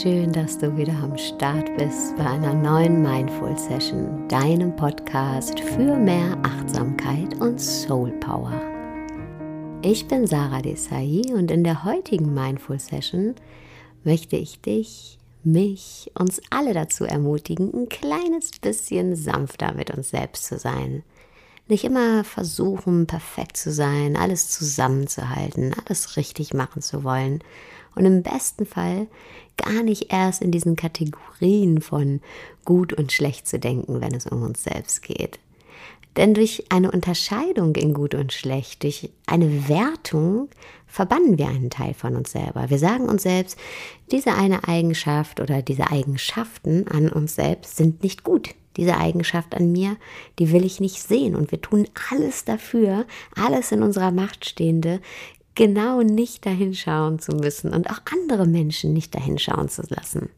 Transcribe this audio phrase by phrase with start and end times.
[0.00, 5.96] schön, dass du wieder am Start bist bei einer neuen Mindful Session, deinem Podcast für
[5.96, 8.52] mehr Achtsamkeit und Soul Power.
[9.82, 13.34] Ich bin Sarah Desai und in der heutigen Mindful Session
[14.04, 20.46] möchte ich dich, mich, uns alle dazu ermutigen, ein kleines bisschen sanfter mit uns selbst
[20.46, 21.02] zu sein.
[21.70, 27.44] Nicht immer versuchen, perfekt zu sein, alles zusammenzuhalten, alles richtig machen zu wollen
[27.94, 29.06] und im besten Fall
[29.56, 32.22] gar nicht erst in diesen Kategorien von
[32.64, 35.38] gut und schlecht zu denken, wenn es um uns selbst geht.
[36.16, 40.48] Denn durch eine Unterscheidung in gut und schlecht, durch eine Wertung,
[40.88, 42.68] verbannen wir einen Teil von uns selber.
[42.68, 43.56] Wir sagen uns selbst,
[44.10, 48.56] diese eine Eigenschaft oder diese Eigenschaften an uns selbst sind nicht gut.
[48.76, 49.96] Diese Eigenschaft an mir,
[50.38, 51.34] die will ich nicht sehen.
[51.34, 53.04] Und wir tun alles dafür,
[53.36, 55.00] alles in unserer Macht Stehende,
[55.54, 60.30] genau nicht dahinschauen zu müssen und auch andere Menschen nicht dahinschauen zu lassen.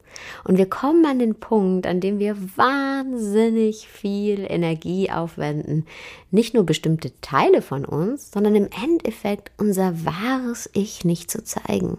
[0.44, 5.86] Und wir kommen an den Punkt, an dem wir wahnsinnig viel Energie aufwenden,
[6.30, 11.98] nicht nur bestimmte Teile von uns, sondern im Endeffekt unser wahres Ich nicht zu zeigen.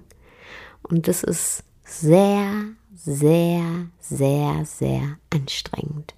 [0.81, 6.13] Und das ist sehr, sehr, sehr, sehr anstrengend.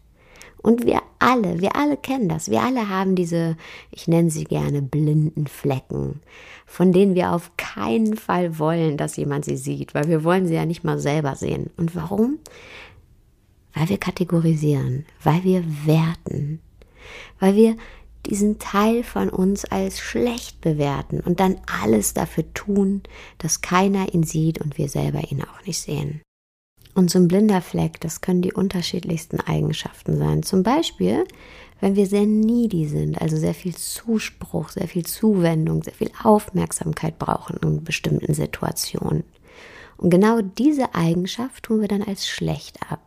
[0.66, 2.50] Und wir alle, wir alle kennen das.
[2.50, 3.56] Wir alle haben diese,
[3.92, 6.22] ich nenne sie gerne blinden Flecken,
[6.66, 10.56] von denen wir auf keinen Fall wollen, dass jemand sie sieht, weil wir wollen sie
[10.56, 11.70] ja nicht mal selber sehen.
[11.78, 12.40] Und warum?
[13.76, 16.60] Weil wir kategorisieren, weil wir werten,
[17.40, 17.78] weil wir
[18.26, 23.04] diesen Teil von uns als schlecht bewerten und dann alles dafür tun,
[23.38, 26.22] dass keiner ihn sieht und wir selber ihn auch nicht sehen.
[26.96, 30.44] Und so ein blinder Fleck, das können die unterschiedlichsten Eigenschaften sein.
[30.44, 31.26] Zum Beispiel,
[31.82, 37.20] wenn wir sehr needy sind, also sehr viel Zuspruch, sehr viel Zuwendung, sehr viel Aufmerksamkeit
[37.20, 39.26] brauchen in bestimmten Situationen.
[39.98, 43.02] Und genau diese Eigenschaft tun wir dann als schlecht ab.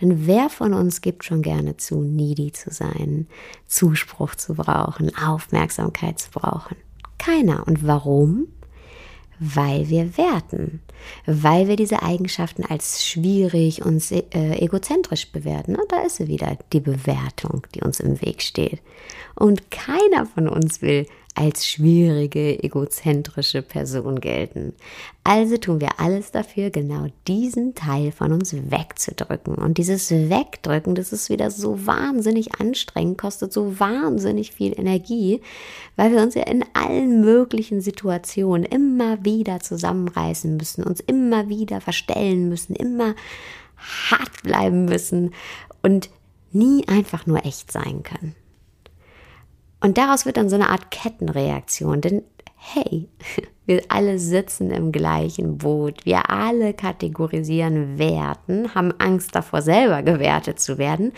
[0.00, 3.28] Denn wer von uns gibt schon gerne zu, needy zu sein,
[3.68, 6.76] Zuspruch zu brauchen, Aufmerksamkeit zu brauchen?
[7.18, 7.68] Keiner.
[7.68, 8.48] Und warum?
[9.44, 10.80] Weil wir werten,
[11.26, 15.74] weil wir diese Eigenschaften als schwierig und äh, egozentrisch bewerten.
[15.74, 18.80] Und da ist sie wieder, die Bewertung, die uns im Weg steht.
[19.34, 24.74] Und keiner von uns will als schwierige, egozentrische Person gelten.
[25.24, 29.54] Also tun wir alles dafür, genau diesen Teil von uns wegzudrücken.
[29.54, 35.40] Und dieses Wegdrücken, das ist wieder so wahnsinnig anstrengend, kostet so wahnsinnig viel Energie,
[35.96, 41.80] weil wir uns ja in allen möglichen Situationen immer wieder zusammenreißen müssen, uns immer wieder
[41.80, 43.14] verstellen müssen, immer
[44.10, 45.32] hart bleiben müssen
[45.82, 46.10] und
[46.52, 48.34] nie einfach nur echt sein können.
[49.82, 52.22] Und daraus wird dann so eine Art Kettenreaktion, denn
[52.56, 53.08] hey,
[53.66, 60.58] wir alle sitzen im gleichen Boot, wir alle kategorisieren Werten, haben Angst davor, selber gewertet
[60.60, 61.12] zu werden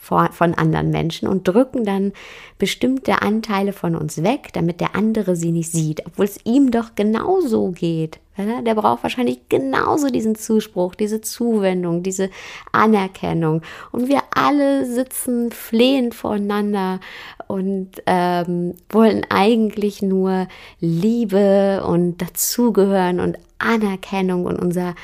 [0.00, 2.12] von anderen Menschen und drücken dann
[2.58, 6.94] bestimmte Anteile von uns weg, damit der andere sie nicht sieht, obwohl es ihm doch
[6.94, 8.20] genauso geht.
[8.38, 12.30] Der braucht wahrscheinlich genauso diesen Zuspruch, diese Zuwendung, diese
[12.70, 13.62] Anerkennung.
[13.90, 17.00] Und wir alle sitzen flehend voreinander
[17.48, 20.46] und ähm, wollen eigentlich nur
[20.78, 24.94] Liebe und dazugehören und Anerkennung und unser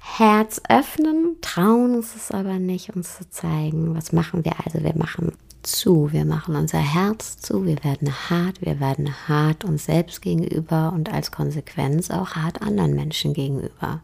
[0.00, 3.96] Herz öffnen, trauen uns es aber nicht, uns zu zeigen.
[3.96, 4.84] Was machen wir also?
[4.84, 5.32] Wir machen
[5.62, 10.92] zu, wir machen unser Herz zu, wir werden hart, wir werden hart uns selbst gegenüber
[10.94, 14.00] und als Konsequenz auch hart anderen Menschen gegenüber.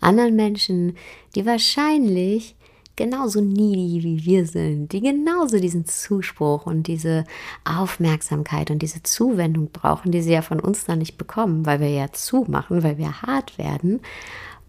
[0.00, 0.96] Anderen Menschen,
[1.34, 2.56] die wahrscheinlich
[2.96, 7.24] genauso needy wie wir sind, die genauso diesen Zuspruch und diese
[7.64, 11.90] Aufmerksamkeit und diese Zuwendung brauchen, die sie ja von uns dann nicht bekommen, weil wir
[11.90, 14.00] ja zumachen, weil wir hart werden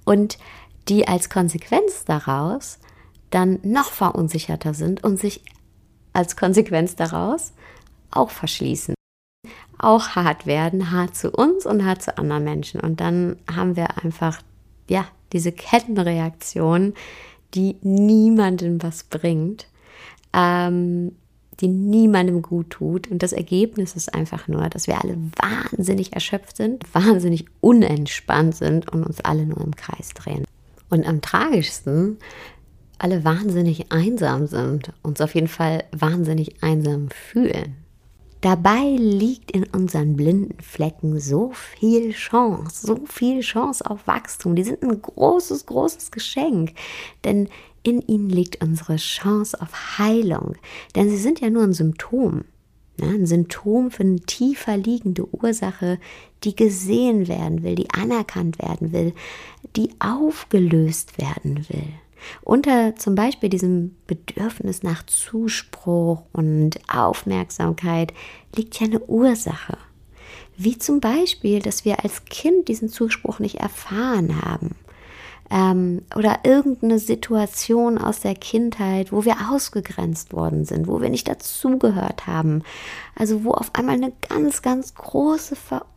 [0.06, 0.38] und
[0.88, 2.80] die als Konsequenz daraus
[3.30, 5.44] dann noch verunsicherter sind und sich
[6.14, 7.54] als Konsequenz daraus
[8.12, 8.94] auch verschließen.
[9.80, 12.80] Auch hart werden, hart zu uns und hart zu anderen Menschen.
[12.80, 14.42] Und dann haben wir einfach,
[14.88, 16.94] ja, diese Kettenreaktion,
[17.54, 19.68] die niemandem was bringt,
[20.34, 21.14] ähm,
[21.60, 23.10] die niemandem gut tut.
[23.10, 28.90] Und das Ergebnis ist einfach nur, dass wir alle wahnsinnig erschöpft sind, wahnsinnig unentspannt sind
[28.92, 30.46] und uns alle nur im Kreis drehen.
[30.90, 32.18] Und am tragischsten
[32.98, 37.83] alle wahnsinnig einsam sind, uns auf jeden Fall wahnsinnig einsam fühlen.
[38.44, 44.58] Dabei liegt in unseren blinden Flecken so viel Chance, so viel Chance auf Wachstum.
[44.58, 46.74] Die sind ein großes, großes Geschenk,
[47.24, 47.48] denn
[47.84, 50.58] in ihnen liegt unsere Chance auf Heilung,
[50.94, 52.44] denn sie sind ja nur ein Symptom.
[53.00, 55.98] Ja, ein Symptom für eine tiefer liegende Ursache,
[56.44, 59.14] die gesehen werden will, die anerkannt werden will,
[59.78, 61.94] die aufgelöst werden will.
[62.42, 68.14] Unter zum Beispiel diesem Bedürfnis nach Zuspruch und Aufmerksamkeit
[68.56, 69.78] liegt ja eine Ursache.
[70.56, 74.76] Wie zum Beispiel, dass wir als Kind diesen Zuspruch nicht erfahren haben
[75.50, 81.28] ähm, oder irgendeine Situation aus der Kindheit, wo wir ausgegrenzt worden sind, wo wir nicht
[81.28, 82.64] dazugehört haben.
[83.16, 85.93] Also wo auf einmal eine ganz, ganz große Verunsicherung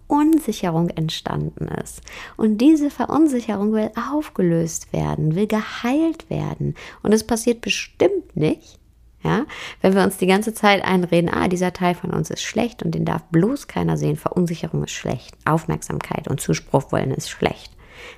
[0.97, 2.00] entstanden ist.
[2.37, 6.75] Und diese Verunsicherung will aufgelöst werden, will geheilt werden.
[7.03, 8.79] Und es passiert bestimmt nicht,
[9.23, 9.44] ja,
[9.81, 12.94] wenn wir uns die ganze Zeit einreden, ah, dieser Teil von uns ist schlecht und
[12.94, 14.17] den darf bloß keiner sehen.
[14.17, 15.37] Verunsicherung ist schlecht.
[15.44, 17.73] Aufmerksamkeit und Zuspruch wollen ist schlecht.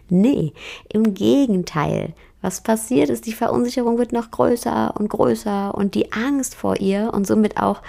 [0.08, 0.52] Nee,
[0.92, 2.14] im Gegenteil.
[2.40, 7.10] Was passiert ist, die Verunsicherung wird noch größer und größer und die Angst vor ihr
[7.12, 7.82] und somit auch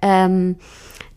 [0.00, 0.56] ähm,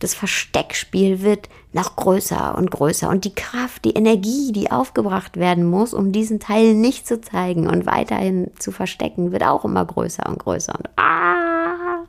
[0.00, 5.64] das Versteckspiel wird noch größer und größer und die Kraft, die Energie, die aufgebracht werden
[5.64, 10.26] muss, um diesen Teil nicht zu zeigen und weiterhin zu verstecken, wird auch immer größer
[10.28, 12.06] und größer und ah,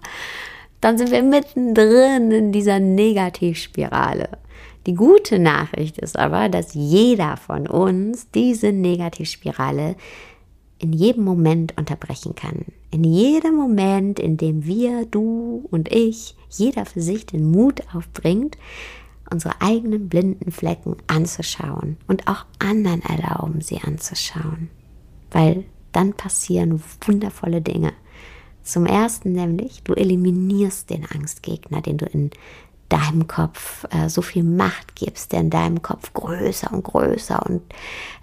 [0.79, 4.29] dann sind wir mittendrin in dieser Negativspirale.
[4.87, 9.95] Die gute Nachricht ist aber, dass jeder von uns diese Negativspirale
[10.81, 12.65] in jedem Moment unterbrechen kann.
[12.89, 18.57] In jedem Moment, in dem wir, du und ich, jeder für sich den Mut aufbringt,
[19.31, 24.69] unsere eigenen blinden Flecken anzuschauen und auch anderen erlauben, sie anzuschauen.
[25.29, 27.93] Weil dann passieren wundervolle Dinge.
[28.63, 32.31] Zum ersten nämlich, du eliminierst den Angstgegner, den du in
[32.91, 37.61] deinem Kopf äh, so viel Macht gibst, der in deinem Kopf größer und größer und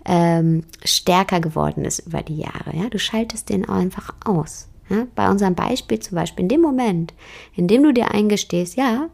[0.04, 2.74] ähm, stärker geworden ist über die Jahre.
[2.74, 2.88] Ja?
[2.88, 4.68] Du schaltest den einfach aus.
[4.88, 5.06] Ja?
[5.14, 7.14] Bei unserem Beispiel zum Beispiel, in dem Moment,
[7.54, 9.08] in dem du dir eingestehst, ja,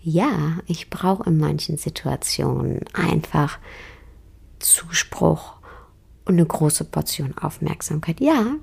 [0.00, 3.58] ja, ich brauche in manchen Situationen einfach
[4.58, 5.54] Zuspruch
[6.24, 8.20] und eine große Portion Aufmerksamkeit.
[8.20, 8.54] Ja,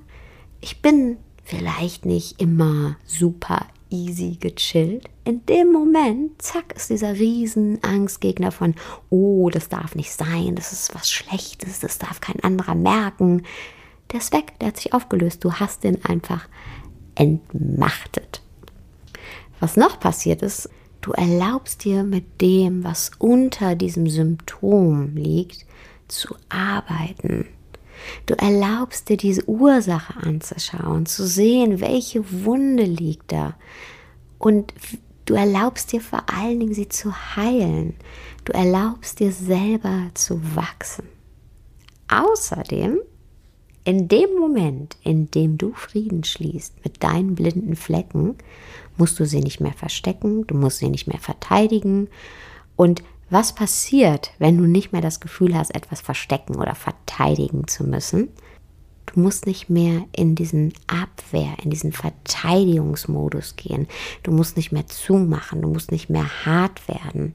[0.60, 5.08] ich bin vielleicht nicht immer super easy gechillt.
[5.24, 8.74] In dem Moment, zack, ist dieser riesen Angstgegner von,
[9.10, 13.42] oh, das darf nicht sein, das ist was Schlechtes, das darf kein anderer merken.
[14.12, 15.44] Der ist weg, der hat sich aufgelöst.
[15.44, 16.48] Du hast den einfach
[17.14, 18.42] entmachtet.
[19.58, 20.68] Was noch passiert ist,
[21.00, 25.66] du erlaubst dir mit dem, was unter diesem Symptom liegt,
[26.08, 27.46] zu arbeiten.
[28.26, 33.54] Du erlaubst dir diese Ursache anzuschauen, zu sehen, welche Wunde liegt da.
[34.38, 34.74] Und
[35.24, 37.94] du erlaubst dir vor allen Dingen, sie zu heilen.
[38.44, 41.08] Du erlaubst dir selber zu wachsen.
[42.08, 42.98] Außerdem,
[43.84, 48.36] in dem Moment, in dem du Frieden schließt mit deinen blinden Flecken,
[48.96, 52.08] musst du sie nicht mehr verstecken, du musst sie nicht mehr verteidigen
[52.74, 57.84] und was passiert, wenn du nicht mehr das Gefühl hast, etwas verstecken oder verteidigen zu
[57.84, 58.28] müssen?
[59.06, 63.88] Du musst nicht mehr in diesen Abwehr, in diesen Verteidigungsmodus gehen.
[64.22, 67.34] Du musst nicht mehr zumachen, du musst nicht mehr hart werden.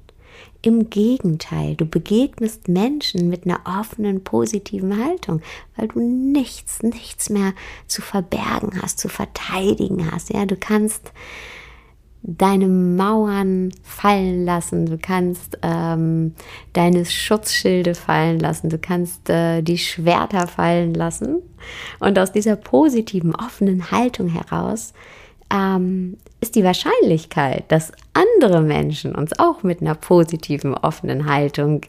[0.62, 5.42] Im Gegenteil, du begegnest Menschen mit einer offenen, positiven Haltung,
[5.76, 7.54] weil du nichts, nichts mehr
[7.88, 10.32] zu verbergen hast, zu verteidigen hast.
[10.32, 11.12] Ja, du kannst
[12.24, 16.36] deine Mauern fallen lassen, du kannst ähm,
[16.74, 21.42] deine Schutzschilde fallen lassen, du kannst äh, die Schwerter fallen lassen.
[22.00, 24.94] Und aus dieser positiven, offenen Haltung heraus
[25.52, 31.82] ähm, ist die Wahrscheinlichkeit, dass andere Menschen uns auch mit einer positiven, offenen Haltung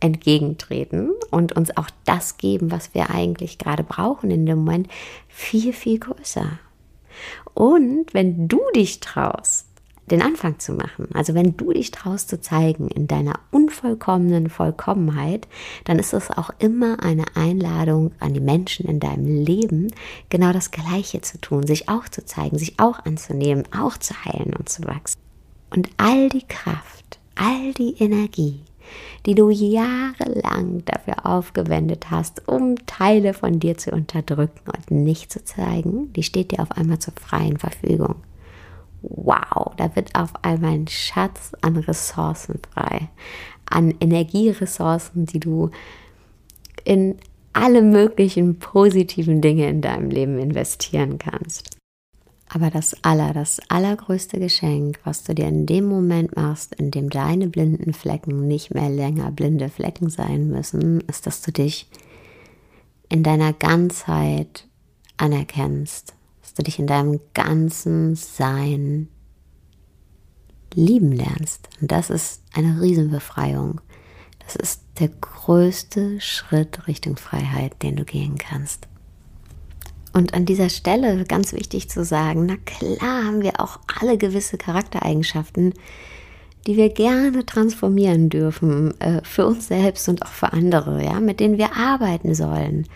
[0.00, 4.88] entgegentreten und uns auch das geben, was wir eigentlich gerade brauchen in dem Moment,
[5.28, 6.58] viel, viel größer.
[7.54, 9.66] Und wenn du dich traust,
[10.10, 15.48] den Anfang zu machen, also wenn du dich traust zu zeigen in deiner unvollkommenen Vollkommenheit,
[15.84, 19.92] dann ist es auch immer eine Einladung an die Menschen in deinem Leben,
[20.28, 24.54] genau das Gleiche zu tun, sich auch zu zeigen, sich auch anzunehmen, auch zu heilen
[24.54, 25.18] und zu wachsen.
[25.70, 28.60] Und all die Kraft, all die Energie,
[29.26, 35.44] die du jahrelang dafür aufgewendet hast, um Teile von dir zu unterdrücken und nicht zu
[35.44, 38.16] zeigen, die steht dir auf einmal zur freien Verfügung.
[39.02, 43.08] Wow, da wird auf einmal ein Schatz an Ressourcen frei,
[43.66, 45.70] an Energieressourcen, die du
[46.84, 47.16] in
[47.52, 51.81] alle möglichen positiven Dinge in deinem Leben investieren kannst.
[52.54, 57.08] Aber das aller, das allergrößte Geschenk, was du dir in dem Moment machst, in dem
[57.08, 61.88] deine blinden Flecken nicht mehr länger blinde Flecken sein müssen, ist, dass du dich
[63.08, 64.68] in deiner Ganzheit
[65.16, 69.08] anerkennst, dass du dich in deinem ganzen Sein
[70.74, 71.70] lieben lernst.
[71.80, 73.80] Und das ist eine Riesenbefreiung.
[74.40, 78.88] Das ist der größte Schritt Richtung Freiheit, den du gehen kannst.
[80.12, 84.58] Und an dieser Stelle ganz wichtig zu sagen, na klar haben wir auch alle gewisse
[84.58, 85.72] Charaktereigenschaften,
[86.66, 91.40] die wir gerne transformieren dürfen äh, für uns selbst und auch für andere, ja, mit
[91.40, 92.86] denen wir arbeiten sollen.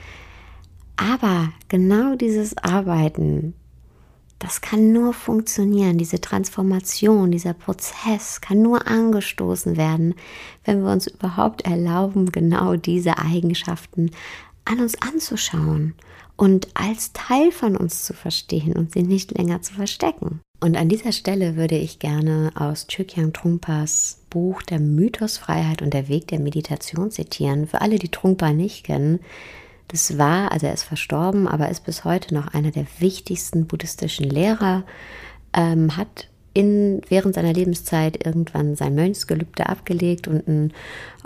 [0.96, 3.54] Aber genau dieses Arbeiten,
[4.38, 10.14] das kann nur funktionieren, diese Transformation, dieser Prozess kann nur angestoßen werden,
[10.64, 14.10] wenn wir uns überhaupt erlauben, genau diese Eigenschaften
[14.66, 15.94] an uns anzuschauen
[16.36, 20.40] und als Teil von uns zu verstehen und sie nicht länger zu verstecken.
[20.60, 26.08] Und an dieser Stelle würde ich gerne aus Chökyam Trungpas Buch Der Mythosfreiheit und der
[26.08, 27.66] Weg der Meditation zitieren.
[27.66, 29.20] Für alle, die Trungpa nicht kennen,
[29.88, 34.28] das war, also er ist verstorben, aber ist bis heute noch einer der wichtigsten buddhistischen
[34.28, 34.84] Lehrer,
[35.52, 40.72] ähm, hat in, während seiner Lebenszeit irgendwann sein Mönchsgelübde abgelegt und ein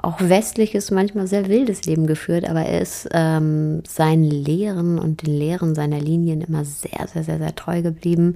[0.02, 5.32] auch westliches, manchmal sehr wildes Leben geführt, aber er ist ähm, seinen Lehren und den
[5.32, 8.34] Lehren seiner Linien immer sehr, sehr, sehr, sehr treu geblieben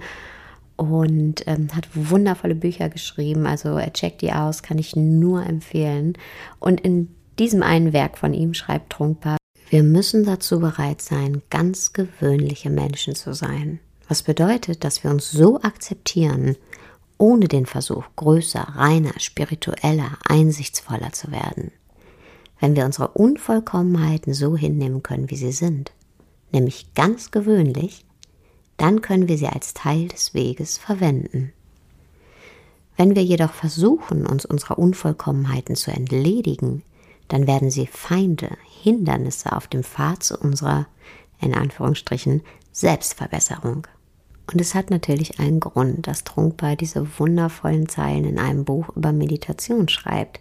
[0.77, 3.47] und ähm, hat wundervolle Bücher geschrieben.
[3.47, 6.13] Also er checkt die aus, kann ich nur empfehlen.
[6.61, 7.09] Und in
[7.41, 9.37] diesem einen Werk von ihm schreibt Trunkpa,
[9.71, 13.81] wir müssen dazu bereit sein, ganz gewöhnliche Menschen zu sein.
[14.15, 16.55] Was bedeutet, dass wir uns so akzeptieren,
[17.19, 21.73] ohne den Versuch, größer, reiner, spiritueller, einsichtsvoller zu werden.
[22.61, 25.91] Wenn wir unsere Unvollkommenheiten so hinnehmen können, wie sie sind,
[26.53, 28.05] nämlich ganz gewöhnlich,
[28.77, 31.53] dann können wir sie als Teil des Weges verwenden.
[32.97, 36.85] Wenn wir jedoch versuchen, uns unserer Unvollkommenheiten zu entledigen,
[37.27, 40.87] dann werden sie Feinde, Hindernisse auf dem Pfad zu unserer,
[41.41, 43.89] in Anführungsstrichen, Selbstverbesserung.
[44.51, 49.13] Und es hat natürlich einen Grund, dass Trunkpa diese wundervollen Zeilen in einem Buch über
[49.13, 50.41] Meditation schreibt.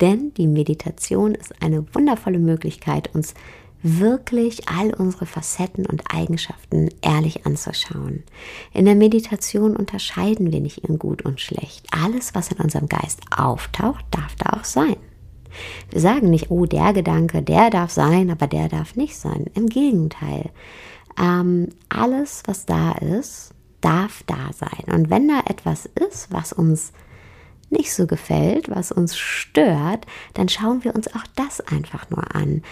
[0.00, 3.34] Denn die Meditation ist eine wundervolle Möglichkeit, uns
[3.82, 8.24] wirklich all unsere Facetten und Eigenschaften ehrlich anzuschauen.
[8.72, 11.86] In der Meditation unterscheiden wir nicht in gut und schlecht.
[11.92, 14.96] Alles, was in unserem Geist auftaucht, darf da auch sein.
[15.90, 19.46] Wir sagen nicht, oh, der Gedanke, der darf sein, aber der darf nicht sein.
[19.54, 20.50] Im Gegenteil.
[21.18, 24.92] Ähm, alles, was da ist, darf da sein.
[24.92, 26.92] Und wenn da etwas ist, was uns
[27.70, 32.62] nicht so gefällt, was uns stört, dann schauen wir uns auch das einfach nur an.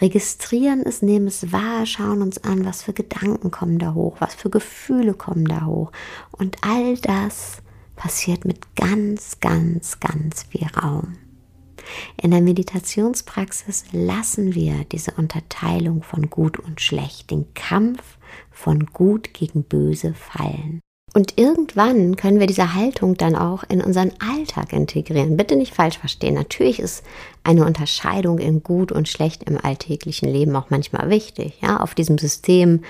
[0.00, 4.34] Registrieren es, nehmen es wahr, schauen uns an, was für Gedanken kommen da hoch, was
[4.34, 5.90] für Gefühle kommen da hoch.
[6.32, 7.62] Und all das
[7.96, 11.16] passiert mit ganz, ganz, ganz viel Raum.
[12.20, 18.18] In der Meditationspraxis lassen wir diese Unterteilung von gut und schlecht, den Kampf
[18.50, 20.80] von gut gegen böse fallen.
[21.14, 25.36] Und irgendwann können wir diese Haltung dann auch in unseren Alltag integrieren.
[25.36, 26.34] Bitte nicht falsch verstehen.
[26.34, 27.04] Natürlich ist
[27.44, 31.58] eine Unterscheidung in gut und schlecht im alltäglichen Leben auch manchmal wichtig.
[31.60, 32.80] Ja, auf diesem System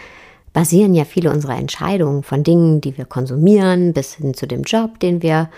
[0.53, 5.01] basieren ja viele unserer Entscheidungen von Dingen, die wir konsumieren, bis hin zu dem Job,
[5.01, 5.51] den wir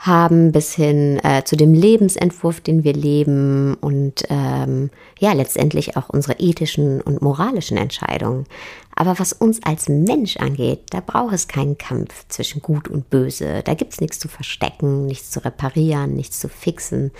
[0.00, 4.88] haben, bis hin äh, zu dem Lebensentwurf, den wir leben und ähm,
[5.18, 8.46] ja, letztendlich auch unsere ethischen und moralischen Entscheidungen.
[8.94, 13.62] Aber was uns als Mensch angeht, da braucht es keinen Kampf zwischen Gut und Böse.
[13.62, 17.10] Da gibt es nichts zu verstecken, nichts zu reparieren, nichts zu fixen.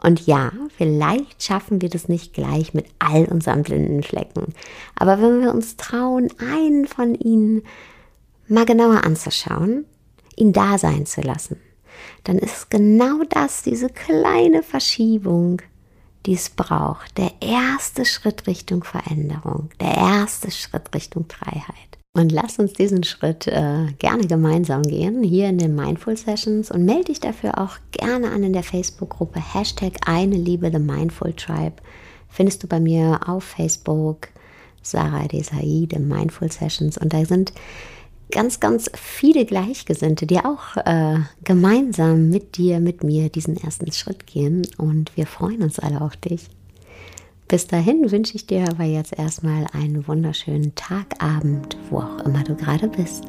[0.00, 4.54] Und ja, vielleicht schaffen wir das nicht gleich mit all unseren blinden Flecken.
[4.94, 7.62] Aber wenn wir uns trauen, einen von ihnen
[8.46, 9.84] mal genauer anzuschauen,
[10.36, 11.56] ihn da sein zu lassen,
[12.24, 15.62] dann ist genau das, diese kleine Verschiebung,
[16.26, 17.16] die es braucht.
[17.16, 21.90] Der erste Schritt Richtung Veränderung, der erste Schritt Richtung Freiheit.
[22.12, 26.84] Und lass uns diesen Schritt äh, gerne gemeinsam gehen, hier in den Mindful Sessions und
[26.84, 31.76] melde dich dafür auch gerne an in der Facebook-Gruppe Hashtag eine Liebe The Mindful Tribe.
[32.28, 34.28] Findest du bei mir auf Facebook
[34.82, 37.52] Sarah Desai, The Mindful Sessions und da sind
[38.30, 44.26] ganz, ganz viele Gleichgesinnte, die auch äh, gemeinsam mit dir, mit mir diesen ersten Schritt
[44.26, 44.66] gehen.
[44.78, 46.48] Und wir freuen uns alle auf dich.
[47.48, 52.44] Bis dahin wünsche ich dir aber jetzt erstmal einen wunderschönen Tag, Abend, wo auch immer
[52.44, 53.24] du gerade bist.